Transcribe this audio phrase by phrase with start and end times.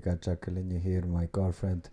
[0.00, 1.90] we got Jacqueline here, my girlfriend.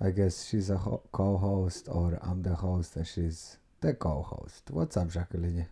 [0.00, 4.64] I guess she's a ho- co-host, or I'm the host, and she's the co-host.
[4.72, 5.66] What's up, Jacqueline?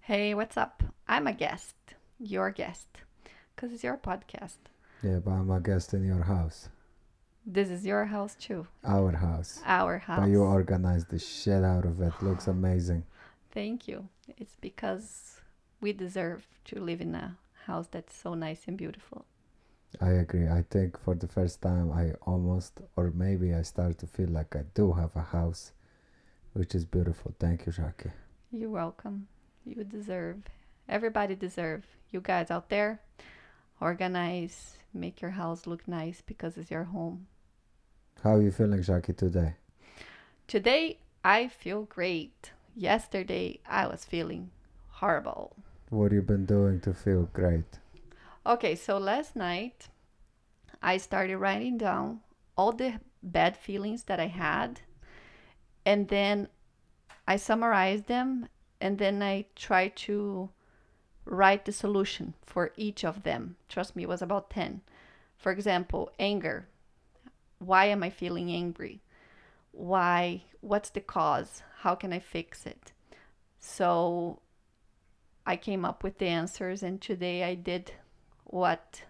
[0.00, 0.82] Hey, what's up?
[1.08, 1.74] I'm a guest,
[2.18, 2.86] your guest,
[3.56, 4.58] because it's your podcast.
[5.02, 6.68] Yeah, but I'm a guest in your house,
[7.46, 9.62] This is your house too, our house.
[9.64, 10.20] our house.
[10.20, 12.12] But you organized the shit out of it.
[12.20, 13.04] Looks amazing.
[13.52, 14.08] Thank you.
[14.36, 15.40] It's because
[15.80, 19.24] we deserve to live in a house that's so nice and beautiful.
[20.00, 20.48] I agree.
[20.48, 24.54] I think for the first time, I almost, or maybe I start to feel like
[24.54, 25.72] I do have a house,
[26.52, 27.34] which is beautiful.
[27.38, 28.10] Thank you, Jackie.
[28.52, 29.26] You're welcome.
[29.64, 30.42] You deserve.
[30.88, 31.84] Everybody deserve.
[32.10, 33.00] You guys out there,
[33.80, 37.26] organize, make your house look nice because it's your home.
[38.22, 39.54] How are you feeling, Jackie, today?
[40.46, 42.50] Today I feel great.
[42.74, 44.50] Yesterday I was feeling
[44.88, 45.54] horrible.
[45.90, 47.78] What you been doing to feel great?
[48.46, 49.88] Okay, so last night
[50.82, 52.20] I started writing down
[52.56, 54.80] all the bad feelings that I had,
[55.84, 56.48] and then
[57.28, 58.48] I summarized them,
[58.80, 60.48] and then I tried to
[61.26, 63.56] write the solution for each of them.
[63.68, 64.80] Trust me, it was about 10.
[65.36, 66.66] For example, anger.
[67.58, 69.02] Why am I feeling angry?
[69.72, 70.44] Why?
[70.62, 71.62] What's the cause?
[71.80, 72.92] How can I fix it?
[73.58, 74.40] So
[75.46, 77.92] I came up with the answers, and today I did
[78.50, 79.04] what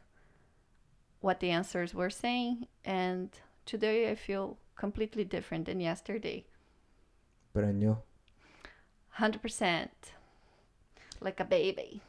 [1.21, 3.31] what the answers were saying and
[3.67, 6.45] today i feel completely different than yesterday
[7.53, 8.03] Brand new?
[9.19, 9.89] 100%
[11.21, 12.03] like a baby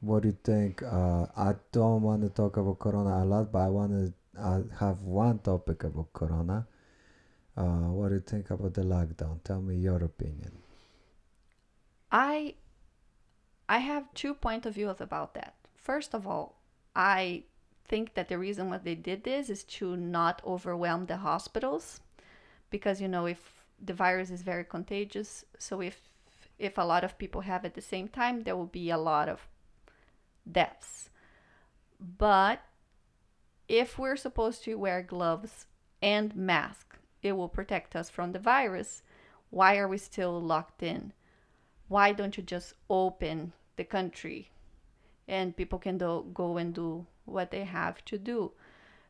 [0.00, 0.82] What do you think?
[0.82, 4.62] Uh, I don't want to talk about Corona a lot, but I want to uh,
[4.78, 6.66] have one topic about Corona.
[7.56, 9.42] Uh, what do you think about the lockdown?
[9.44, 10.62] Tell me your opinion.
[12.10, 12.54] i
[13.68, 16.46] i have two point of views about that first of all
[16.94, 17.42] i
[17.90, 22.00] think that the reason why they did this is to not overwhelm the hospitals
[22.70, 23.42] because you know if
[23.88, 25.96] the virus is very contagious so if
[26.58, 29.28] if a lot of people have at the same time there will be a lot
[29.28, 29.46] of
[30.50, 31.10] deaths.
[32.00, 32.62] But
[33.68, 35.66] if we're supposed to wear gloves
[36.02, 39.02] and mask it will protect us from the virus.
[39.50, 41.12] Why are we still locked in?
[41.88, 44.50] Why don't you just open the country
[45.28, 48.52] and people can do, go and do what they have to do.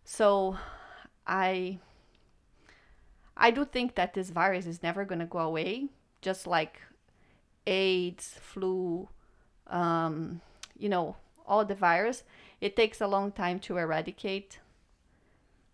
[0.04, 0.56] So
[1.28, 1.78] i
[3.36, 5.88] i do think that this virus is never going to go away
[6.22, 6.80] just like
[7.66, 9.08] aids flu
[9.66, 10.40] um,
[10.78, 11.16] you know
[11.46, 12.24] all the virus.
[12.60, 14.58] It takes a long time to eradicate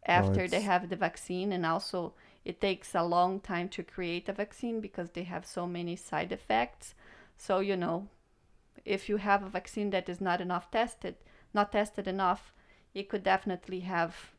[0.05, 2.13] after they have the vaccine and also
[2.45, 6.33] it takes a long time to create a vaccine because they have so many side
[6.33, 6.95] effects.
[7.37, 8.09] So you know
[8.85, 11.17] if you have a vaccine that is not enough tested
[11.55, 12.53] not tested enough
[12.95, 14.33] it could definitely have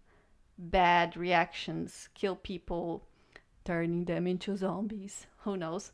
[0.57, 3.03] bad reactions kill people
[3.65, 5.91] turning them into zombies who knows?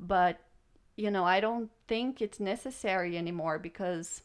[0.00, 0.40] But
[0.96, 4.22] you know i don't think it's necessary anymore because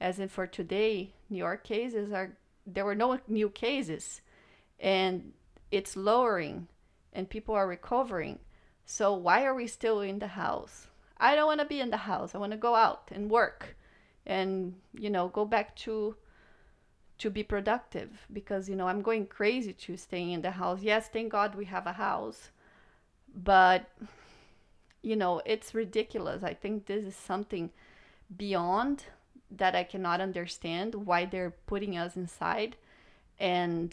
[0.00, 2.36] as in for today new york cases are
[2.66, 4.20] there were no new cases
[4.78, 5.32] and
[5.70, 6.68] it's lowering
[7.12, 8.38] and people are recovering.
[8.84, 10.88] So why are we still in the house
[11.24, 12.34] i don't want to be in the house.
[12.34, 13.76] I want to go out and work
[14.26, 14.74] and
[15.04, 16.16] you know go back to
[17.18, 20.80] to be productive because you know i'm going crazy to staying in the house.
[20.82, 22.50] Yes thank god we have a house
[23.52, 23.90] but
[25.02, 26.42] you know it's ridiculous.
[26.42, 27.70] I think this is something
[28.36, 29.04] beyond
[29.50, 32.76] that i cannot understand why they're putting us inside.
[33.38, 33.88] And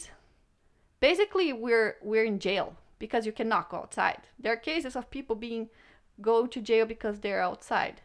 [1.00, 4.22] basically we're we're in jail because you cannot go outside.
[4.38, 5.68] There are cases of people being
[6.20, 8.00] go to jail because they're outside.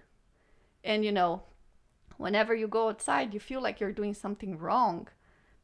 [0.84, 1.44] And you know
[2.18, 5.08] whenever you go outside you feel like you're doing something wrong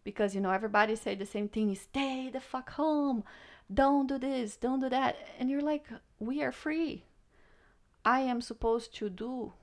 [0.04, 3.24] because you know everybody say the same thing stay the fuck home.
[3.74, 5.18] Don't do this don't do that.
[5.40, 5.88] And you're like
[6.20, 7.06] we are free.
[8.06, 9.54] I am supposed to do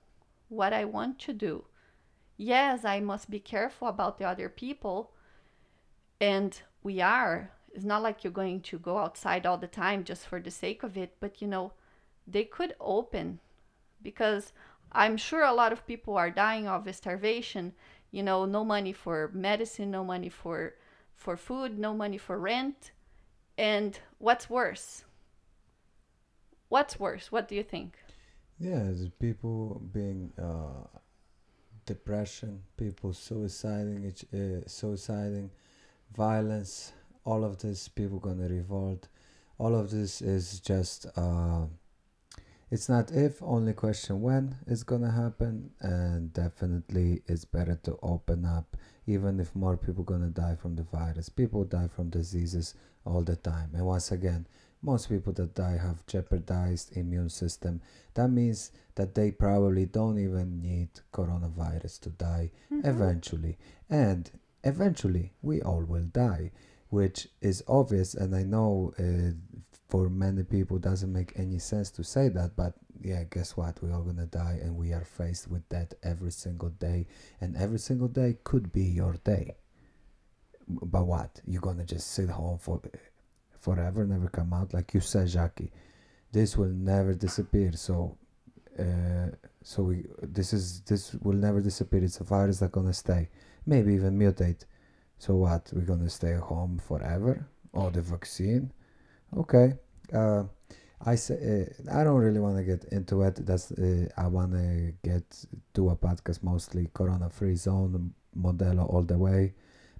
[0.48, 1.64] what i want to do.
[2.36, 5.12] Yes i must be careful about the other people.
[6.20, 7.53] And we are.
[7.72, 10.82] It's not like you're going to go outside all the time just for the sake
[10.82, 11.72] of it but you know
[12.32, 13.38] they could open
[14.03, 14.53] because
[14.92, 17.72] i'm sure a lot of people are dying of starvation
[18.10, 20.74] you know no money for medicine no money for
[21.15, 22.92] for food no money for rent
[23.59, 25.04] and what's worse
[26.68, 27.98] what's worse what do you think
[28.59, 30.86] Yeah, people being uh,
[31.86, 34.04] depression, people suiciding,
[34.34, 35.50] uh, suiciding,
[36.15, 36.92] violence.
[37.24, 39.09] All of this, people gonna revolt.
[39.59, 41.66] All of this is just uh,
[42.70, 48.44] It's not if, only question when it's gonna happen, and definitely it's better to open
[48.44, 48.76] up,
[49.06, 51.28] even if more people gonna die from the virus.
[51.28, 52.74] People die from diseases
[53.04, 54.46] all the time, and once again,
[54.82, 57.82] most people that die have jeopardized immune system.
[58.14, 62.88] That means that they probably don't even need coronavirus to die Mm-hmm.
[62.88, 63.58] eventually,
[63.88, 64.30] and
[64.62, 66.52] eventually we all will die,
[66.88, 68.94] which is obvious, and I know.
[68.96, 69.32] Uh,
[69.91, 73.83] for many people doesn't make any sense to say that but yeah guess what?
[73.83, 77.07] We're all gonna die and we are faced with that every single day
[77.41, 79.57] and every single day could be your day.
[80.69, 81.41] But what?
[81.47, 82.81] You're gonna just sit home for
[83.59, 84.72] forever never come out?
[84.72, 85.72] Like you said jackie
[86.33, 87.72] this will never disappear.
[87.75, 88.16] So
[88.78, 89.31] uh,
[89.63, 92.04] so we this is this will never disappear.
[92.04, 93.28] It's a virus that's gonna stay
[93.66, 94.65] maybe even mutate.
[95.19, 95.71] So what?
[95.72, 97.47] We're gonna stay home forever?
[97.72, 98.72] Or the vaccine
[99.36, 99.74] Okay.
[100.12, 100.44] Uh,
[101.04, 103.47] I say uh, I don't really want to get into it.
[103.47, 105.24] That's uh, I want to get
[105.74, 109.54] to a podcast mostly corona-free zone Modelo all the way.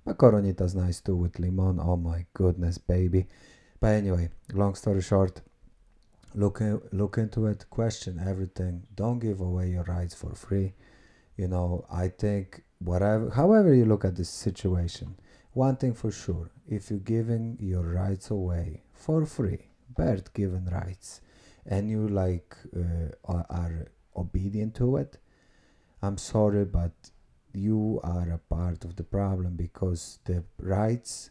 [0.05, 1.79] But Coronita's nice too with limon.
[1.81, 3.27] Oh my goodness, baby.
[3.81, 5.41] But anyway, long story short,
[6.35, 6.61] look
[6.93, 7.65] look into it.
[7.71, 8.83] Question everything.
[8.95, 10.75] Don't give away your rights for free.
[11.37, 15.17] You know, I think whatever, however you look at this situation,
[15.53, 21.21] one thing for sure: if you're giving your rights away for free, birth given rights,
[21.67, 23.87] and you like uh, are, are
[24.17, 25.19] obedient to it,
[26.03, 26.93] I'm sorry, but
[27.53, 31.31] you are a part of the problem because the rights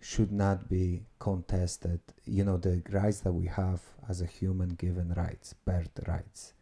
[0.00, 2.00] should not be contested.
[2.24, 6.53] You know, the rights that we have as a human given rights, birth rights,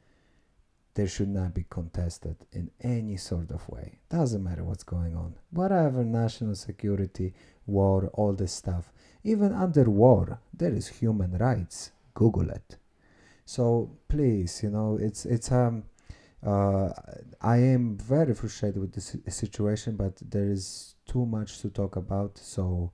[0.94, 3.99] they should not be contested in any sort of way.
[4.11, 5.35] Doesn't matter what's going on.
[5.50, 7.33] Whatever, national security,
[7.67, 8.93] war, all this stuff.
[9.25, 11.93] Even under war, there is human rights.
[12.15, 12.77] Google it.
[13.44, 15.85] So please, you know, it's it's um
[16.44, 16.91] uh,
[17.41, 22.37] I am very frustrated with this situation, but there is too much to talk about.
[22.37, 22.91] So,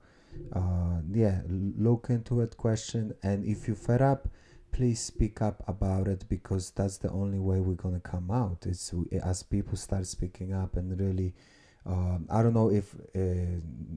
[0.53, 4.27] uh, yeah, look into it, question, and if you fed up,
[4.71, 8.65] please speak up about it because that's the only way we're gonna come out.
[8.65, 8.93] It's
[9.23, 11.33] as people start speaking up and really.
[11.85, 13.19] Um, I don't know if uh,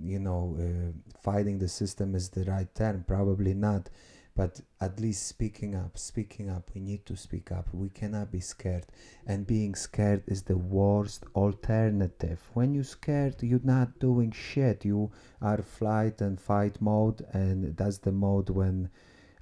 [0.02, 3.04] you know uh, fighting the system is the right term.
[3.06, 3.90] Probably not,
[4.36, 5.98] but at least speaking up.
[5.98, 6.70] Speaking up.
[6.74, 7.68] We need to speak up.
[7.72, 8.86] We cannot be scared
[9.26, 15.10] and being scared is the worst alternative when you're scared you're not doing shit you
[15.40, 18.90] are flight and fight mode and that's the mode when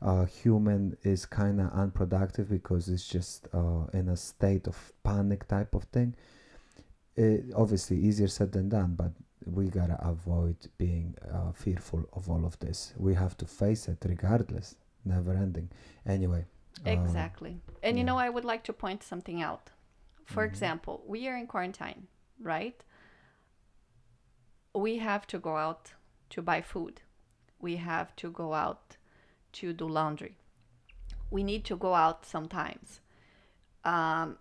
[0.03, 5.47] uh, human is kind of unproductive because it's just uh, in a state of panic
[5.49, 6.15] type of thing
[7.17, 9.13] it, obviously easier said than done but
[9.47, 13.99] we gotta avoid being uh, fearful of all of this we have to face it
[14.07, 15.69] regardless never ending
[16.07, 16.45] anyway
[16.87, 17.61] um, Exactly.
[17.83, 19.71] And you know, I would like to point something out.
[20.25, 20.47] For Mhm.
[20.47, 22.07] example, we are in quarantine,
[22.41, 22.83] right?
[24.75, 25.95] We have to go out
[26.31, 27.03] to buy food.
[27.61, 28.97] We have to go out
[29.53, 30.37] to do laundry.
[31.31, 33.01] We need to go out sometimes.
[33.85, 34.39] Um,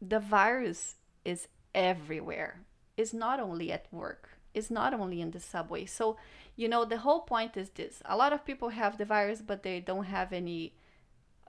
[0.00, 2.60] the virus is everywhere.
[2.96, 4.30] It's not only at work.
[4.54, 5.86] It's not only in the subway.
[5.86, 6.16] So,
[6.56, 8.02] you know, the whole point is this.
[8.04, 10.74] A lot of people have the virus, but they don't have any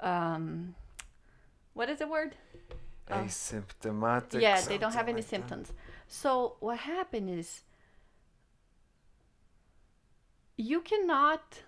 [0.01, 0.75] um
[1.73, 2.35] what is the word?
[3.09, 4.39] Uh, Asymptomatic.
[4.41, 5.29] yeah, they don't have any like that.
[5.29, 5.73] symptoms.
[6.07, 7.63] So what happened is
[10.55, 11.63] you cannot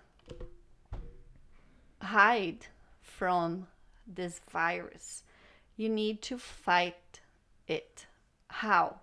[2.00, 2.66] hide
[3.00, 3.66] from
[4.06, 5.24] this virus.
[5.76, 7.20] You need to fight
[7.66, 8.06] it.
[8.48, 9.00] How?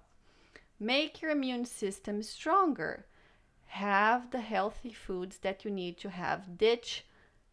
[0.80, 3.06] Make your immune system stronger.
[3.68, 6.58] Have the healthy foods that you need to have.
[6.58, 7.06] Ditch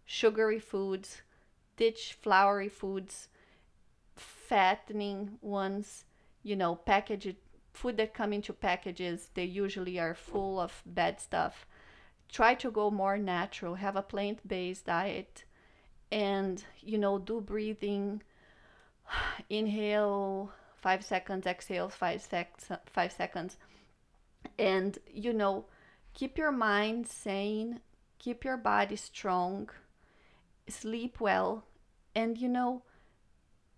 [0.07, 1.23] sugary foods,
[1.77, 3.29] ditch floury foods,
[4.17, 6.05] fattening ones,
[6.43, 7.37] you know, packaged
[7.73, 11.67] food that come into packages, they usually are full of bad stuff.
[12.33, 15.45] Try to go more natural, have a plant-based diet
[16.13, 18.23] and, you know, do breathing,
[19.51, 23.57] inhale 5 seconds, exhale 5 sec- 5 seconds
[24.59, 25.67] and, you know,
[26.15, 27.81] keep your mind sane,
[28.19, 29.71] keep your body strong,
[30.69, 31.65] sleep well,
[32.15, 32.83] and you know,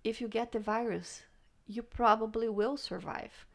[0.05, 1.23] if you get the virus,
[1.67, 3.47] you probably will survive.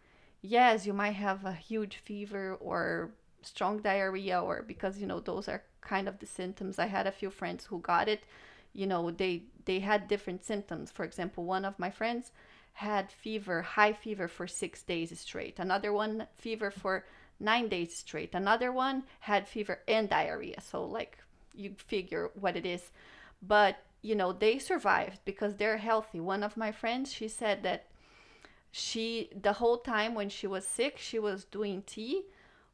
[0.41, 5.47] Yes, you might have a huge fever or strong diarrhea, or because you know those
[5.47, 6.79] are kind of the symptoms.
[6.79, 8.23] I had a few friends who got it.
[8.73, 10.91] You know, they they had different symptoms.
[10.91, 12.31] For example, one of my friends
[12.73, 15.59] had fever, high fever for six days straight.
[15.59, 17.05] Another one fever for
[17.39, 18.35] nine days straight.
[18.35, 20.61] Another one had fever and diarrhea.
[20.61, 21.17] So like
[21.55, 22.91] you figure what it is.
[23.41, 26.19] But you know, they survived because they're healthy.
[26.19, 27.85] One of my friends, she said that
[28.71, 32.25] she, the whole time when she was sick, she was doing tea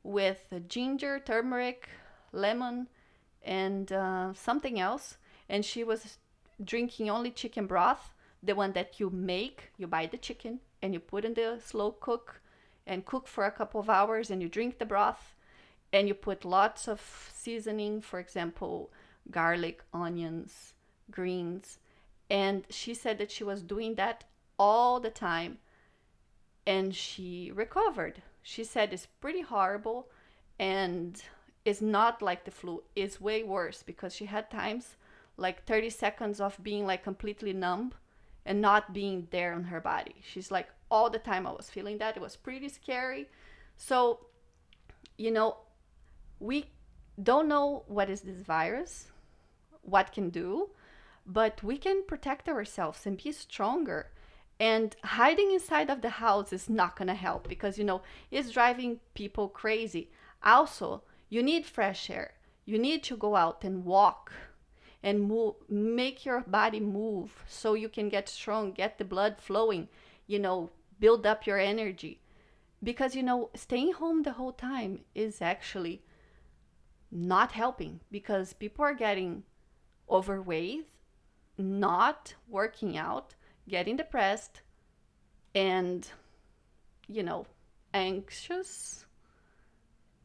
[0.04, 1.90] with ginger, turmeric,
[2.32, 2.88] lemon,
[3.44, 5.18] and uh, something else.
[5.50, 6.18] And she was
[6.64, 9.72] drinking only chicken broth, the one that you make.
[9.78, 12.42] You buy the chicken and you put in the slow cook
[12.86, 15.36] and cook for a couple of hours and you drink the broth
[15.94, 18.92] and you put lots of seasoning, for example,
[19.32, 20.74] garlic, onions,
[21.12, 21.78] greens.
[22.30, 24.24] And she said that she was doing that
[24.58, 25.60] all the time
[26.66, 28.22] and she recovered.
[28.44, 30.10] She said it's pretty horrible
[30.60, 31.22] and
[31.66, 34.98] it's not like the flu, it's way worse because she had times
[35.38, 37.94] like 30 seconds of being like completely numb
[38.46, 40.16] and not being there on her body.
[40.22, 42.18] She's like, all the time I was feeling that.
[42.18, 43.28] It was pretty scary.
[43.78, 44.28] So,
[45.18, 45.58] you know,
[46.40, 46.66] we
[47.22, 49.08] don't know what is this virus,
[49.82, 50.70] what can do,
[51.26, 54.12] but we can protect ourselves and be stronger.
[54.60, 58.52] And hiding inside of the house is not going to help because, you know, it's
[58.52, 60.10] driving people crazy.
[60.44, 62.34] Also, you need fresh air.
[62.66, 64.32] You need to go out and walk
[65.02, 69.90] and move, make your body move so you can get strong, get the blood flowing,
[70.28, 70.70] you know,
[71.00, 72.22] build up your energy.
[72.82, 76.04] Because, you know, staying home the whole time is actually
[77.12, 79.44] not helping because people are getting
[80.10, 80.88] overweight,
[81.58, 83.36] not working out,
[83.68, 84.62] getting depressed,
[85.56, 86.08] and,
[87.08, 87.46] you know,
[87.94, 89.06] anxious.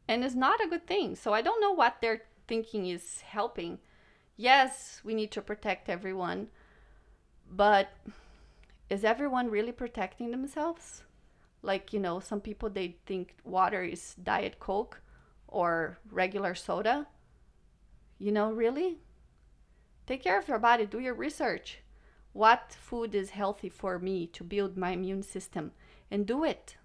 [0.07, 1.16] And it's not a good thing.
[1.16, 3.78] So I don't know what they're thinking is helping
[4.38, 6.49] yes, we need to protect everyone,
[7.50, 7.90] but
[8.88, 11.02] is everyone really protecting themselves?
[11.61, 15.02] Like, you know, some people they think water is diet coke
[15.49, 17.07] or regular soda.
[18.18, 19.00] You know, really?
[20.07, 21.80] Take care of your body, do your research.
[22.38, 25.73] What food is healthy for me to build my immune system
[26.09, 26.76] and do it.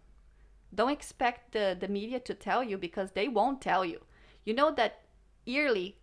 [0.73, 3.99] Don't expect the, the media to tell you because they won't tell you.
[4.45, 5.01] You know that
[5.45, 5.97] yearly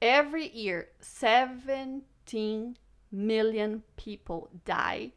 [0.00, 2.76] Every year, 17
[3.10, 5.12] million people die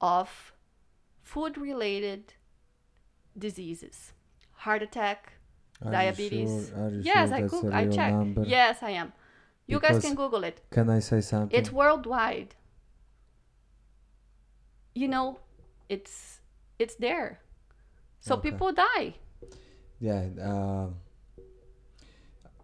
[0.00, 0.52] of
[1.22, 2.34] food related
[3.36, 4.12] diseases
[4.52, 5.34] heart attack
[5.84, 6.90] Are diabetes sure?
[7.00, 8.42] Yes sure i cook i check number?
[8.44, 9.12] yes i am
[9.66, 11.56] you guys can google it Can I say something?
[11.58, 12.56] it's worldwide
[14.94, 15.38] you know
[15.88, 16.40] it's
[16.78, 17.40] it's there
[18.20, 18.50] so Okay.
[18.50, 19.14] people die
[20.00, 20.94] Yeah, um,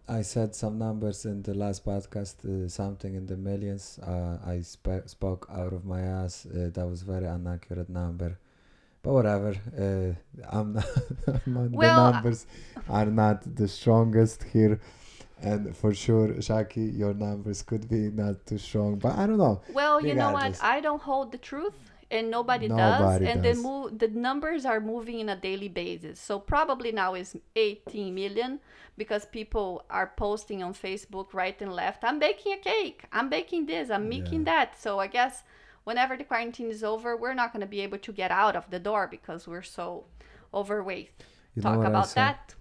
[0.09, 3.99] I said some numbers in the last podcast, uh, something in the millions.
[3.99, 6.45] Uh, I sp- spoke out of my ass.
[6.45, 8.39] Uh, that was very inaccurate number,
[9.03, 9.53] but whatever.
[9.77, 10.15] Uh,
[10.49, 10.87] I'm not.
[11.45, 12.45] Well, the numbers
[12.89, 14.79] are not the strongest here,
[15.41, 18.97] and for sure, Shaki, your numbers could be not too strong.
[18.99, 19.61] But I don't know.
[19.73, 20.57] Well, you know what?
[20.63, 21.75] I don't hold the truth,
[22.09, 23.33] and nobody, Nobody does.
[23.33, 23.57] And does.
[23.57, 26.19] the move, the numbers are moving in a daily basis.
[26.19, 28.59] So probably now is 18 million
[28.97, 32.03] because people are posting on Facebook right and left.
[32.03, 33.03] I'm baking a cake.
[33.11, 33.89] I'm baking this.
[33.89, 34.79] I'm making that.
[34.79, 35.43] So I guess
[35.83, 38.69] whenever the quarantine is over, we're not going to be able to get out of
[38.69, 40.05] the door because we're so
[40.53, 41.11] overweight.
[41.55, 42.55] You Talk about that.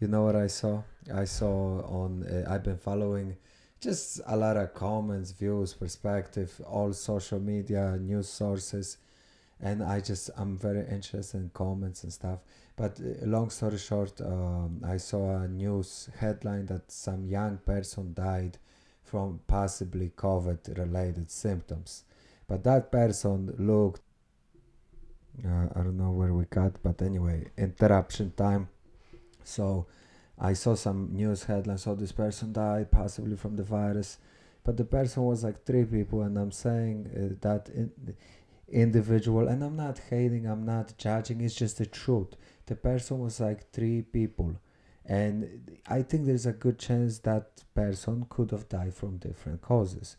[0.00, 0.82] You know what I saw?
[1.12, 2.24] I saw on.
[2.24, 3.36] Uh, I've been following
[3.84, 8.96] just a lot of comments, views, perspective, all social media, news sources,
[9.60, 12.38] and I just I'm very interested in comments and stuff.
[12.76, 18.14] But uh, long story short, um, I saw a news headline that some young person
[18.14, 18.56] died
[19.02, 22.04] from possibly COVID-related symptoms,
[22.48, 24.00] but that person looked.
[25.44, 28.68] Uh, I don't know where we got, but anyway, interruption time.
[29.42, 29.86] So
[30.38, 31.86] I saw some news headlines.
[31.86, 34.18] Oh, this person died possibly from the virus,
[34.64, 37.92] but the person was like three people, and I'm saying uh, that in,
[38.68, 41.40] individual, and I'm not hating, I'm not judging.
[41.40, 42.34] It's just the truth.
[42.66, 44.56] The person was like three people,
[45.06, 50.16] and I think there's a good chance that person could have died from different causes,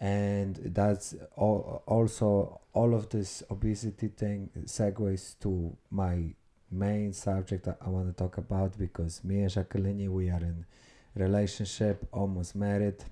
[0.00, 6.34] and that's all, also all of this obesity thing segues to my
[6.74, 10.66] main subject that I want to talk about because me and Jacqueline we are in
[11.14, 13.04] relationship almost married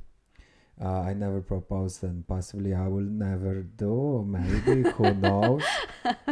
[0.81, 5.63] uh, I never proposed and possibly I will never do maybe who knows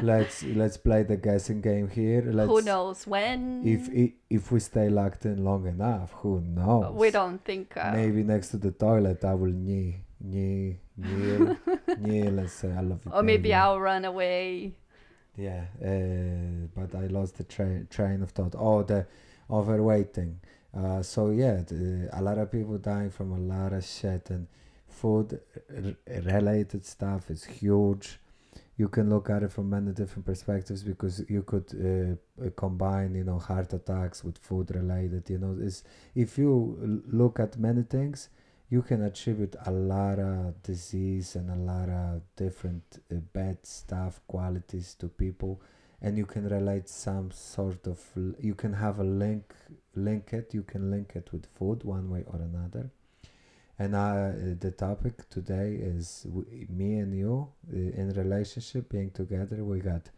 [0.02, 3.62] let's let's play the guessing game here let's Who knows when?
[3.64, 3.88] if
[4.28, 7.76] if we stay locked in long enough who knows we don't think.
[7.76, 11.56] Uh, maybe next to the toilet I will knee knee kneel
[11.98, 14.74] kneel and say I love you or maybe baby." I'll run away.
[15.36, 18.54] Yeah, uh, but I lost the train train of thought.
[18.58, 19.06] Oh, the
[19.48, 20.34] overweighting.
[20.76, 24.46] Uh, so yeah, the, a lot of people dying from a lot of shit, and
[24.88, 25.40] food
[25.74, 28.18] r- related stuff is huge
[28.76, 33.24] you can look at it from many different perspectives because you could uh, combine you
[33.24, 35.84] know heart attacks with food related you know is
[36.14, 38.28] if you look at many things
[38.70, 44.20] you can attribute a lot of disease and a lot of different uh, bad stuff
[44.28, 45.60] qualities to people
[46.00, 48.00] and you can relate some sort of
[48.38, 49.54] you can have a link
[49.94, 52.90] link it you can link it with food one way or another.
[53.78, 59.64] And uh, the topic today is w- me and you uh, in relationship being together
[59.64, 60.10] we got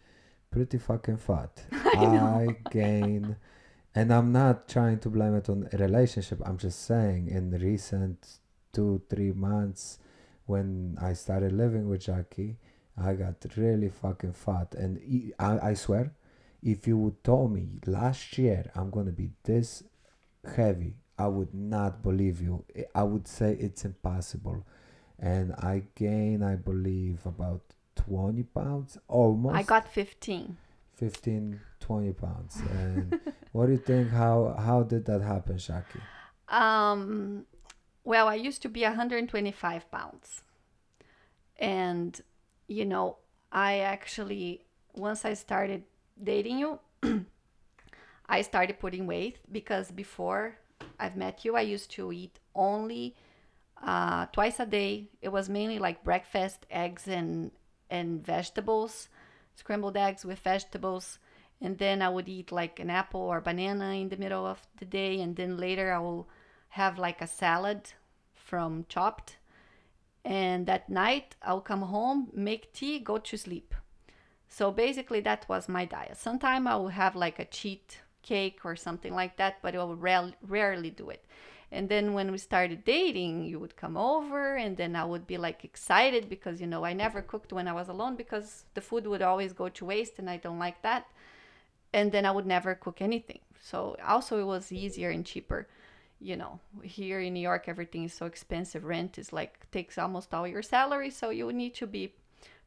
[0.50, 1.64] pretty fucking fat.
[1.72, 3.36] I i gain
[3.94, 8.38] and i'm not trying to blame it on a relationship i'm just saying in recent
[8.72, 9.98] two three months
[10.46, 12.56] when i started living with jackie
[12.96, 14.74] i got really fucking fat.
[14.74, 15.00] And
[15.38, 16.12] I swear
[16.62, 19.82] if you would told me last year i'm gonna be this
[20.56, 22.64] heavy i would not believe you.
[22.76, 24.64] I- i would say it's impossible.
[25.18, 27.62] And i gain i believe about
[27.96, 29.54] 20 pounds almost.
[29.56, 30.56] I got 15.
[30.94, 32.60] 15 20 pounds.
[32.80, 33.20] And
[33.52, 34.10] what do you think?
[34.10, 36.00] How how did that happen shaki
[36.48, 37.46] Um,
[38.04, 40.42] well, I used to be 125 pounds.
[41.58, 42.20] And,
[42.66, 43.18] you know,
[43.52, 45.84] I actually, once I started
[46.22, 46.80] dating you,
[48.28, 50.56] I started putting weight because before
[50.98, 53.14] I've met you, I used to eat only
[53.82, 55.08] uh, twice a day.
[55.20, 57.52] It was mainly like breakfast, eggs, and,
[57.90, 59.08] and vegetables,
[59.54, 61.18] scrambled eggs with vegetables.
[61.60, 64.84] And then I would eat like an apple or banana in the middle of the
[64.84, 65.20] day.
[65.20, 66.28] And then later I will
[66.72, 67.92] have like a salad
[68.34, 69.36] from Chopped.
[70.24, 73.74] And that night I'll come home, make tea, go to sleep.
[74.48, 76.16] So basically that was my diet.
[76.16, 79.96] Sometime I will have like a cheat cake or something like that, but I will
[79.96, 81.24] rarely, rarely do it.
[81.70, 85.38] And then when we started dating, you would come over, and then I would be
[85.38, 89.06] like excited because you know I never cooked when I was alone because the food
[89.06, 91.06] would always go to waste, and I don't like that.
[91.94, 93.40] And then I would never cook anything.
[93.58, 95.66] So also it was easier and cheaper.
[96.22, 98.84] You know, here in New York, everything is so expensive.
[98.84, 102.14] Rent is like takes almost all your salary, so you need to be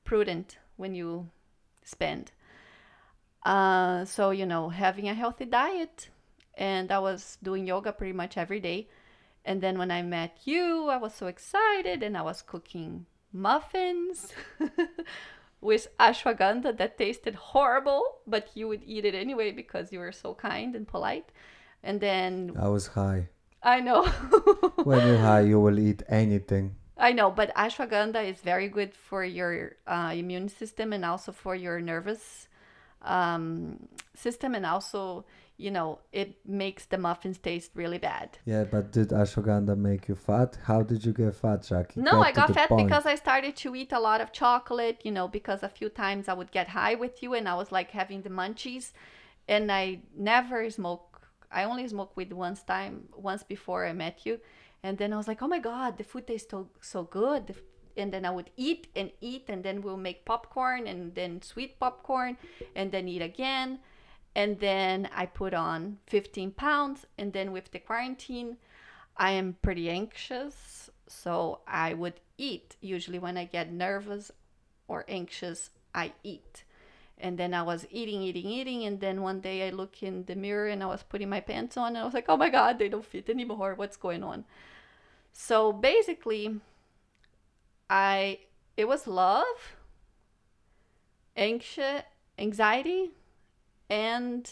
[0.04, 1.30] prudent when you
[1.84, 2.32] spend.
[3.44, 6.10] Uh, so, you know, having a healthy diet.
[6.56, 8.90] And I was doing yoga pretty much every day.
[9.46, 14.34] And then when I met you, I was so excited and I was cooking muffins
[15.62, 20.34] with ashwagandha that tasted horrible, but you would eat it anyway because you were so
[20.34, 21.30] kind and polite.
[21.84, 23.28] And then i was high
[23.66, 24.06] I know.
[24.90, 29.22] when you're high you will eat anything I know, but ashwagandha is very good for
[29.26, 32.48] your uh, immune system and also for your nervous
[33.02, 35.26] um, system, and also,
[35.58, 38.28] you know, it makes the muffins taste really bad.
[38.46, 42.32] yeah but did ashwagandha make you fat how did you get fat jackie No, I
[42.32, 42.88] Get to got fat point.
[42.88, 46.28] because I started to eat a lot of chocolate, you know, because a few times
[46.30, 48.94] I would get high with you and I was like having the munchies,
[49.48, 51.15] and I never smoke.
[51.52, 54.40] I only smoked weed once time, once before I met you,
[54.84, 57.56] and then I was like, oh my god, the food tastes so so good.
[57.98, 61.80] And then I would eat and eat, and then we'll make popcorn, and then sweet
[61.80, 62.38] popcorn,
[62.76, 63.80] and then eat again,
[64.36, 68.58] and then I put on 15 pounds, and then with the quarantine,
[69.16, 72.76] I am pretty anxious, so I would eat.
[72.82, 74.30] Usually, when I get nervous
[74.90, 76.66] or anxious, I eat.
[77.18, 78.84] And then I was eating, eating, eating.
[78.86, 81.78] And then one day I look in the mirror and I was putting my pants
[81.78, 83.74] on and I was like, oh my God, they don't fit anymore.
[83.76, 84.46] What's going on?
[85.32, 86.60] So basically,
[87.90, 88.40] I,
[88.76, 89.76] it was love,
[91.38, 92.04] anxious,
[92.38, 93.12] anxiety,
[93.90, 94.50] and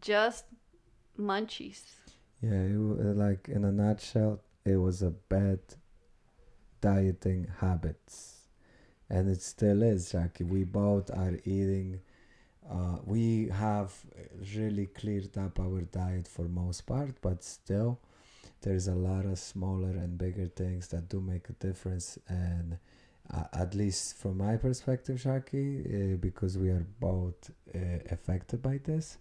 [0.00, 0.44] just
[1.18, 1.82] munchies.
[2.40, 5.60] Yeah, it, uh, like in a nutshell, it was a bad
[6.80, 8.31] dieting habits,
[9.12, 10.44] and it still is, Jackie.
[10.44, 12.00] We both are eating.
[12.70, 13.92] Uh, we have
[14.56, 17.98] really cleared up our diet for most part, but still,
[18.62, 22.18] there's a lot of smaller and bigger things that do make a difference.
[22.28, 22.78] And
[23.32, 25.82] uh, at least from my perspective, Jackie,
[26.14, 27.78] uh, because we are both uh,
[28.10, 29.18] affected by this.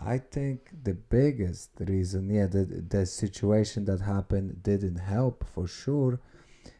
[0.00, 6.20] I think the biggest reason, yeah, the the situation that happened didn't help for sure,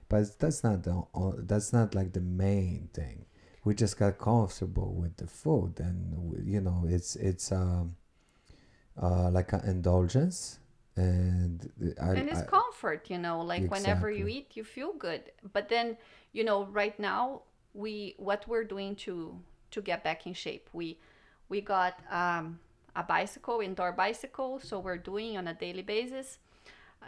[0.09, 1.03] but that's not the
[1.39, 3.27] that's not like the main thing.
[3.65, 7.97] We just got comfortable with the food, and you know, it's it's um
[9.01, 10.61] uh like an indulgence,
[10.97, 15.33] and I, and it's I comfort you know like whenever you eat you feel good.
[15.53, 15.97] But then
[16.33, 17.43] you know right now
[17.75, 19.39] we what we're doing to
[19.73, 20.99] to get back in shape we
[21.49, 22.59] we got um,
[22.95, 24.61] a bicycle indoor bicycle.
[24.61, 26.39] So we're doing on a daily basis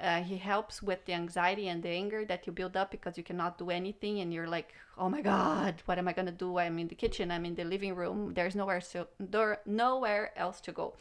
[0.00, 3.24] Uh, he helps with the anxiety and the anger that you build up because you
[3.24, 6.58] cannot do anything and you're like, oh my God, what am I gonna do?
[6.58, 8.32] I'm in the kitchen, I'm in the living room.
[8.34, 10.94] There's nowhere so there nowhere else to go.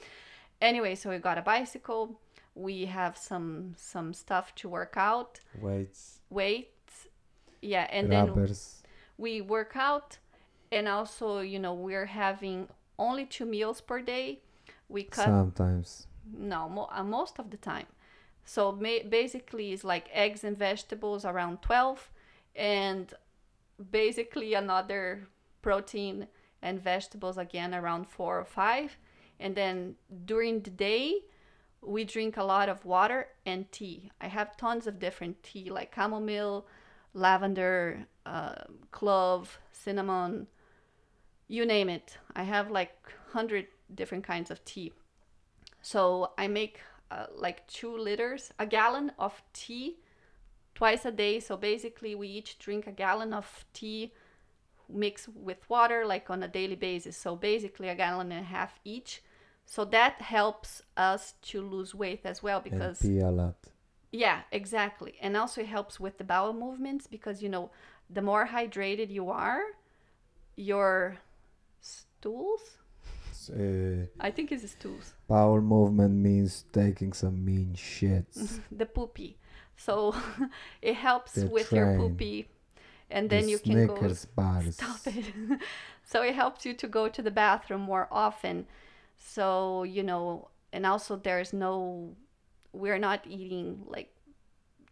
[0.62, 2.20] Anyway, so we got a bicycle.
[2.56, 7.08] We have some some stuff to work out, Weights, weights,
[7.62, 8.34] yeah, and then
[9.18, 10.18] we work out
[10.72, 14.40] and also you know we're having only two meals per day
[14.90, 16.08] we cut Sometimes.
[16.36, 17.86] no mo- uh, most of the time
[18.48, 22.10] so basically it's like eggs and vegetables around 12
[22.56, 23.14] and
[23.92, 25.28] basically another
[25.62, 26.28] protein
[26.62, 28.98] and vegetables again around 4 or 5
[29.42, 31.16] and then during the day
[31.82, 34.12] we drink a lot of water and tea.
[34.22, 36.66] I have tons of different tea like chamomile
[37.14, 38.56] lavender uh,
[38.92, 40.48] clove cinnamon
[41.50, 42.18] you name it.
[42.34, 42.96] I have like
[43.34, 44.94] 100 different kinds of tea.
[45.82, 46.80] So i make
[47.12, 49.98] uh, like two liters a gallon of tea
[50.76, 54.14] twice a day so basically we each drink a gallon of tea
[54.90, 58.80] mixed with water like on a daily basis so basically a gallon and a half
[58.86, 59.22] each
[59.66, 63.56] so that helps us to lose weight as well And because pee a lot.
[64.12, 65.16] yeah, exactly.
[65.22, 67.72] And also it helps with the bowel movements because you know,
[68.10, 69.62] the more hydrated you are,
[70.56, 71.18] your
[71.82, 72.78] stools,
[73.50, 78.60] Uh, I think it's stools, bowel movement means taking some mean shits.
[78.72, 79.38] the poopy.
[79.76, 80.16] So
[80.82, 82.48] it helps The with your poopy
[83.10, 83.96] and then the you can go
[84.36, 84.76] bars.
[84.76, 85.26] Stop it.
[86.04, 88.66] so it helps you to go to the bathroom more often.
[89.16, 92.16] So, you know, and also there's no,
[92.74, 94.14] we're not eating like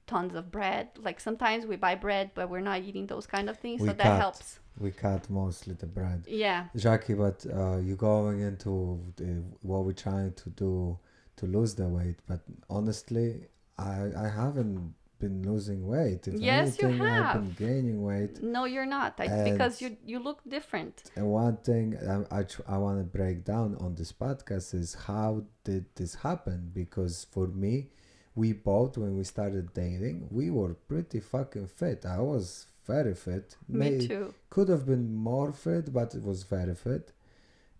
[0.07, 0.89] tons of bread.
[0.97, 3.81] Like sometimes we buy bread, but we're not eating those kind of things.
[3.81, 4.59] We so that helps.
[4.79, 6.25] We cut mostly the bread.
[6.27, 6.65] Yeah.
[6.75, 10.97] Jackie, but uh, you going into the, what we're trying to do
[11.37, 16.27] to lose the weight, but honestly, I I haven't been losing weight.
[16.27, 18.41] If Yes, you anything, I've been gaining weight.
[18.43, 19.19] No, you're not.
[19.19, 21.11] I, because you you look different.
[21.15, 24.93] And one thing um, I, tr- I want to break down on this podcast is
[25.07, 26.71] how did this happen?
[26.73, 27.89] Because for me,
[28.35, 32.05] we both, when we started dating, we were pretty fucking fit.
[32.05, 33.55] I was very fit.
[33.67, 34.33] Me May- too.
[34.49, 37.11] Could have been more fit, but it was very fit.